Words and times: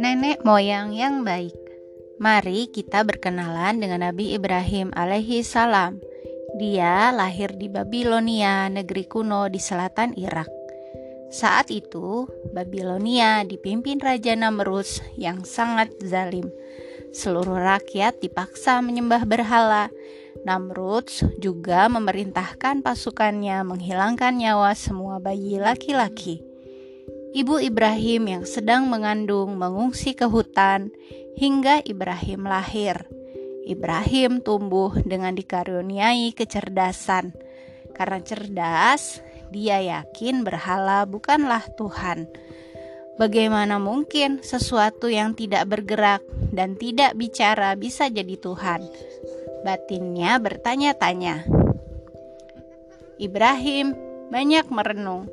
Nenek 0.00 0.40
moyang 0.40 0.96
yang 0.96 1.20
baik. 1.20 1.52
Mari 2.16 2.72
kita 2.72 3.04
berkenalan 3.04 3.76
dengan 3.76 4.08
Nabi 4.08 4.32
Ibrahim 4.32 4.88
alaihi 4.96 5.44
salam. 5.44 6.00
Dia 6.56 7.12
lahir 7.12 7.52
di 7.60 7.68
Babilonia, 7.68 8.72
negeri 8.72 9.04
kuno 9.04 9.52
di 9.52 9.60
selatan 9.60 10.16
Irak. 10.16 10.48
Saat 11.28 11.68
itu, 11.68 12.24
Babilonia 12.56 13.44
dipimpin 13.44 14.00
Raja 14.00 14.32
Namrus 14.32 15.04
yang 15.20 15.44
sangat 15.44 15.92
zalim. 16.00 16.48
Seluruh 17.12 17.60
rakyat 17.60 18.16
dipaksa 18.24 18.80
menyembah 18.80 19.28
berhala. 19.28 19.92
Namrud 20.44 21.08
juga 21.40 21.88
memerintahkan 21.88 22.84
pasukannya 22.84 23.64
menghilangkan 23.64 24.36
nyawa 24.36 24.76
semua 24.76 25.16
bayi 25.16 25.56
laki-laki. 25.56 26.44
Ibu 27.34 27.64
Ibrahim 27.64 28.30
yang 28.30 28.44
sedang 28.44 28.86
mengandung 28.86 29.56
mengungsi 29.56 30.14
ke 30.14 30.28
hutan 30.28 30.92
hingga 31.34 31.82
Ibrahim 31.82 32.46
lahir. 32.46 33.08
Ibrahim 33.64 34.44
tumbuh 34.44 34.92
dengan 35.02 35.32
dikaruniai 35.32 36.36
kecerdasan. 36.36 37.32
Karena 37.96 38.20
cerdas, 38.20 39.24
dia 39.48 39.80
yakin 39.80 40.44
berhala 40.44 41.08
bukanlah 41.08 41.64
Tuhan. 41.74 42.28
Bagaimana 43.16 43.78
mungkin 43.78 44.42
sesuatu 44.42 45.06
yang 45.06 45.32
tidak 45.32 45.70
bergerak 45.70 46.20
dan 46.52 46.74
tidak 46.74 47.14
bicara 47.14 47.72
bisa 47.78 48.10
jadi 48.10 48.34
Tuhan? 48.36 48.84
Batinnya 49.64 50.36
bertanya-tanya. 50.36 51.48
Ibrahim 53.16 53.96
banyak 54.28 54.68
merenung 54.68 55.30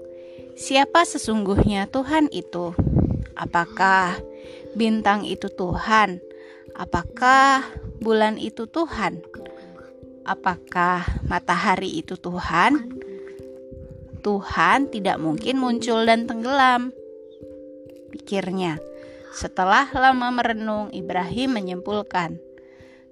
Siapa 0.62 1.08
sesungguhnya 1.08 1.88
Tuhan 1.88 2.28
itu? 2.30 2.76
Apakah 3.34 4.20
bintang 4.76 5.24
itu 5.24 5.48
Tuhan? 5.48 6.20
Apakah 6.76 7.64
bulan 8.04 8.36
itu 8.36 8.68
Tuhan? 8.68 9.24
Apakah 10.28 11.02
matahari 11.26 12.04
itu 12.04 12.20
Tuhan? 12.20 12.94
Tuhan 14.22 14.92
tidak 14.94 15.18
mungkin 15.18 15.58
muncul 15.58 16.06
dan 16.06 16.30
tenggelam. 16.30 16.94
Pikirnya, 18.14 18.78
setelah 19.34 19.90
lama 19.96 20.30
merenung, 20.30 20.94
Ibrahim 20.94 21.58
menyimpulkan, 21.58 22.38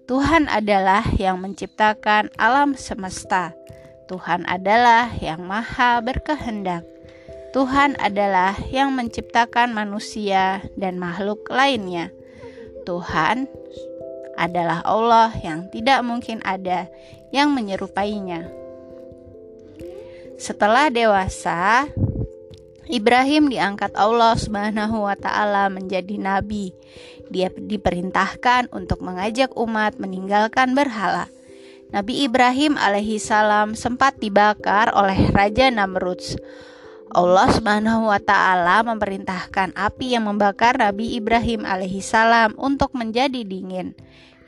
Tuhan 0.10 0.50
adalah 0.50 1.06
yang 1.22 1.38
menciptakan 1.38 2.34
alam 2.34 2.74
semesta. 2.74 3.54
Tuhan 4.10 4.42
adalah 4.50 5.14
yang 5.22 5.46
maha 5.46 6.02
berkehendak. 6.02 6.82
Tuhan 7.54 7.94
adalah 8.02 8.58
yang 8.74 8.90
menciptakan 8.98 9.70
manusia 9.70 10.66
dan 10.74 10.98
makhluk 10.98 11.46
lainnya. 11.54 12.10
Tuhan 12.90 13.46
adalah 14.34 14.82
Allah 14.82 15.30
yang 15.46 15.70
tidak 15.70 16.02
mungkin 16.02 16.42
ada 16.42 16.90
yang 17.30 17.54
menyerupainya. 17.54 18.50
Setelah 20.42 20.90
dewasa, 20.90 21.86
Ibrahim 22.90 23.54
diangkat 23.54 23.94
Allah 23.94 24.34
Subhanahu 24.34 25.06
wa 25.06 25.14
taala 25.14 25.70
menjadi 25.70 26.18
nabi. 26.18 26.73
Dia 27.30 27.54
diperintahkan 27.54 28.73
untuk 28.73 29.06
mengajak 29.06 29.54
umat 29.54 30.02
meninggalkan 30.02 30.73
berhala. 30.73 31.30
Nabi 31.94 32.26
Ibrahim 32.26 32.82
alaihi 32.82 33.22
salam 33.22 33.78
sempat 33.78 34.17
dibakar 34.17 34.90
oleh 34.98 35.30
Raja 35.30 35.70
Namrud. 35.70 36.17
Allah 37.14 37.50
Subhanahu 37.54 38.10
wa 38.10 38.17
taala 38.17 38.82
memerintahkan 38.82 39.78
api 39.78 40.17
yang 40.17 40.26
membakar 40.26 40.73
Nabi 40.78 41.14
Ibrahim 41.14 41.70
alaihi 41.70 42.02
salam 42.02 42.58
untuk 42.58 42.98
menjadi 42.98 43.45
dingin. 43.45 43.94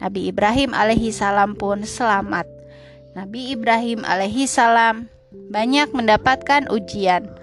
Nabi 0.02 0.34
Ibrahim 0.34 0.74
alaihi 0.74 1.14
salam 1.14 1.54
pun 1.54 1.86
selamat. 1.86 2.50
Nabi 3.14 3.54
Ibrahim 3.54 4.02
alaihi 4.02 4.50
salam 4.50 5.14
banyak 5.30 5.94
mendapatkan 5.94 6.70
ujian. 6.74 7.41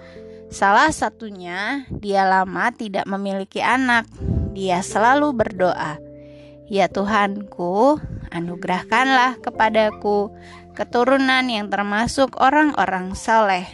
Salah 0.49 0.89
satunya, 0.89 1.85
dia 1.93 2.25
lama 2.25 2.73
tidak 2.73 3.05
memiliki 3.05 3.61
anak. 3.61 4.09
Dia 4.57 4.81
selalu 4.81 5.29
berdoa, 5.37 6.01
"Ya 6.65 6.89
Tuhanku, 6.89 8.01
anugerahkanlah 8.33 9.37
kepadaku 9.45 10.33
keturunan 10.73 11.45
yang 11.45 11.69
termasuk 11.69 12.33
orang-orang 12.41 13.13
saleh." 13.13 13.69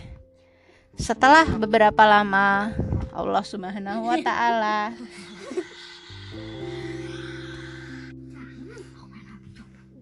Setelah 1.00 1.48
beberapa 1.48 2.04
lama 2.04 2.76
Allah 3.16 3.44
Subhanahu 3.48 4.12
wa 4.12 4.20
taala 4.20 4.92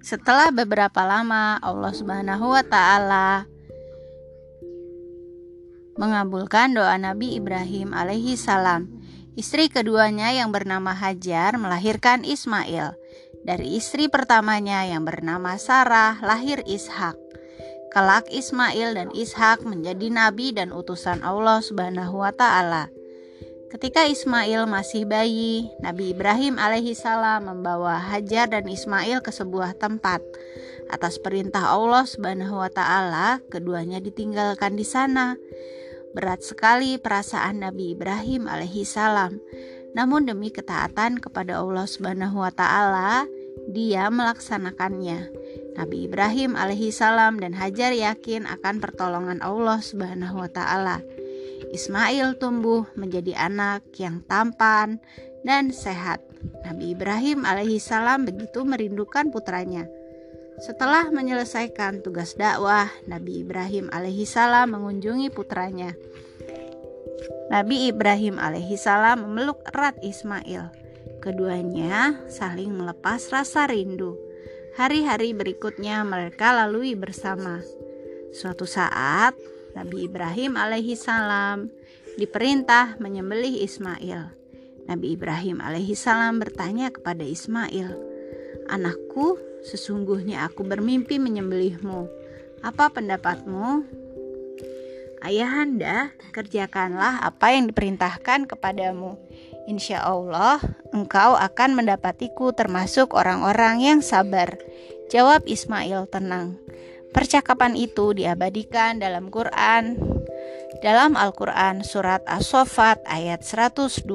Setelah 0.09 0.49
beberapa 0.49 1.05
lama 1.05 1.61
Allah 1.61 1.93
Subhanahu 1.93 2.53
wa 2.53 2.65
taala 2.65 3.45
mengabulkan 5.97 6.73
doa 6.73 6.97
Nabi 6.97 7.37
Ibrahim 7.37 7.93
alaihi 7.93 8.37
salam. 8.37 8.89
Istri 9.33 9.73
keduanya 9.73 10.29
yang 10.29 10.53
bernama 10.53 10.93
Hajar 10.93 11.57
melahirkan 11.57 12.21
Ismail. 12.21 12.93
Dari 13.43 13.75
istri 13.75 14.07
pertamanya 14.07 14.85
yang 14.85 15.03
bernama 15.03 15.57
Sarah 15.57 16.21
lahir 16.21 16.61
Ishak. 16.63 17.17
Kelak 17.93 18.25
Ismail 18.29 18.97
dan 18.97 19.09
Ishak 19.13 19.61
menjadi 19.65 20.09
nabi 20.09 20.49
dan 20.49 20.73
utusan 20.73 21.21
Allah 21.21 21.61
Subhanahu 21.61 22.25
wa 22.25 22.33
taala. 22.33 22.89
Ketika 23.73 24.05
Ismail 24.05 24.69
masih 24.69 25.09
bayi, 25.09 25.65
Nabi 25.81 26.13
Ibrahim 26.13 26.61
alaihi 26.61 26.93
salam 26.93 27.49
membawa 27.49 27.97
Hajar 27.97 28.45
dan 28.53 28.69
Ismail 28.69 29.25
ke 29.25 29.33
sebuah 29.33 29.81
tempat. 29.81 30.21
Atas 30.91 31.19
perintah 31.19 31.71
Allah 31.71 32.03
Subhanahu 32.07 32.59
wa 32.59 32.71
taala, 32.71 33.39
keduanya 33.47 34.01
ditinggalkan 34.03 34.75
di 34.75 34.83
sana. 34.83 35.35
Berat 36.13 36.45
sekali 36.45 36.99
perasaan 37.01 37.65
Nabi 37.65 37.97
Ibrahim 37.97 38.45
alaihi 38.45 38.85
salam. 38.85 39.41
Namun 39.93 40.25
demi 40.25 40.49
ketaatan 40.49 41.21
kepada 41.21 41.61
Allah 41.61 41.85
Subhanahu 41.85 42.41
wa 42.41 42.49
taala, 42.53 43.29
dia 43.69 44.09
melaksanakannya. 44.09 45.29
Nabi 45.73 46.05
Ibrahim 46.05 46.53
alaihi 46.53 46.93
salam 46.93 47.41
dan 47.41 47.57
Hajar 47.57 47.93
yakin 47.93 48.45
akan 48.45 48.77
pertolongan 48.77 49.41
Allah 49.41 49.81
Subhanahu 49.81 50.45
wa 50.45 50.49
taala. 50.49 51.01
Ismail 51.73 52.37
tumbuh 52.37 52.85
menjadi 52.93 53.33
anak 53.49 53.81
yang 53.97 54.21
tampan 54.29 55.01
dan 55.41 55.73
sehat. 55.73 56.21
Nabi 56.61 56.93
Ibrahim 56.93 57.41
alaihi 57.41 57.81
salam 57.81 58.29
begitu 58.29 58.61
merindukan 58.61 59.33
putranya. 59.33 59.89
Setelah 60.61 61.09
menyelesaikan 61.09 62.05
tugas 62.05 62.37
dakwah, 62.37 62.91
Nabi 63.09 63.41
Ibrahim 63.41 63.89
alaihi 63.89 64.27
salam 64.27 64.77
mengunjungi 64.77 65.33
putranya. 65.33 65.97
Nabi 67.49 67.89
Ibrahim 67.89 68.37
alaihi 68.37 68.77
salam 68.77 69.25
memeluk 69.25 69.61
erat 69.73 69.97
Ismail. 70.01 70.69
Keduanya 71.23 72.19
saling 72.27 72.73
melepas 72.75 73.31
rasa 73.31 73.65
rindu. 73.65 74.19
Hari-hari 74.75 75.37
berikutnya 75.37 76.01
mereka 76.03 76.51
lalui 76.51 76.97
bersama. 76.97 77.61
Suatu 78.33 78.65
saat, 78.65 79.37
Nabi 79.77 80.09
Ibrahim 80.09 80.57
alaihi 80.57 80.97
salam 80.97 81.69
diperintah 82.17 82.97
menyembelih 82.97 83.61
Ismail. 83.61 84.33
Nabi 84.89 85.15
Ibrahim 85.15 85.61
alaihi 85.63 85.95
salam 85.95 86.41
bertanya 86.41 86.89
kepada 86.89 87.23
Ismail, 87.23 87.93
"Anakku, 88.67 89.37
sesungguhnya 89.63 90.45
aku 90.45 90.67
bermimpi 90.67 91.17
menyembelihmu. 91.17 92.07
Apa 92.61 92.91
pendapatmu?" 92.91 93.87
Ayahanda, 95.23 96.11
kerjakanlah 96.35 97.23
apa 97.23 97.55
yang 97.55 97.71
diperintahkan 97.71 98.43
kepadamu. 98.43 99.15
Insya 99.71 100.03
Allah, 100.03 100.59
engkau 100.91 101.39
akan 101.39 101.79
mendapatiku 101.79 102.51
termasuk 102.51 103.15
orang-orang 103.15 103.79
yang 103.79 103.99
sabar. 104.03 104.59
Jawab 105.07 105.47
Ismail 105.47 106.11
tenang. 106.11 106.59
Percakapan 107.15 107.79
itu 107.79 108.11
diabadikan 108.11 108.99
dalam 108.99 109.31
Quran. 109.31 109.95
Dalam 110.81 111.13
Al-Quran 111.13 111.85
surat 111.85 112.25
As-Sofat 112.25 113.03
ayat 113.05 113.45
102 113.45 114.07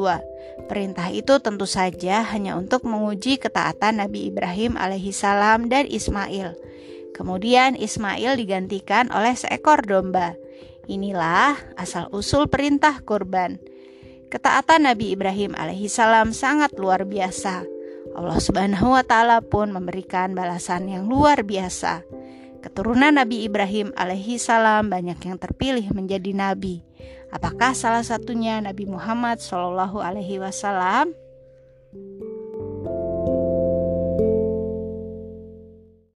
Perintah 0.66 1.06
itu 1.12 1.38
tentu 1.38 1.68
saja 1.68 2.26
hanya 2.34 2.58
untuk 2.58 2.82
menguji 2.88 3.38
ketaatan 3.38 4.02
Nabi 4.02 4.32
Ibrahim 4.32 4.74
alaihissalam 4.74 5.70
dan 5.70 5.86
Ismail 5.86 6.58
Kemudian 7.14 7.78
Ismail 7.78 8.34
digantikan 8.34 9.12
oleh 9.14 9.38
seekor 9.38 9.86
domba 9.86 10.34
Inilah 10.88 11.54
asal-usul 11.78 12.50
perintah 12.50 12.98
kurban 13.06 13.62
Ketaatan 14.28 14.84
Nabi 14.84 15.16
Ibrahim 15.16 15.56
alaihissalam 15.56 16.36
sangat 16.36 16.76
luar 16.76 17.08
biasa. 17.08 17.64
Allah 18.12 18.36
Subhanahu 18.36 18.92
wa 18.92 19.00
taala 19.00 19.40
pun 19.40 19.72
memberikan 19.72 20.36
balasan 20.36 20.84
yang 20.84 21.08
luar 21.08 21.48
biasa. 21.48 22.04
Keturunan 22.58 23.14
Nabi 23.14 23.46
Ibrahim 23.46 23.94
alaihissalam 23.94 24.90
banyak 24.90 25.18
yang 25.22 25.38
terpilih 25.38 25.86
menjadi 25.94 26.34
nabi. 26.34 26.82
Apakah 27.30 27.76
salah 27.76 28.02
satunya 28.02 28.58
Nabi 28.58 28.88
Muhammad 28.88 29.38
Shallallahu 29.38 30.00
Alaihi 30.00 30.40
Wasallam? 30.42 31.12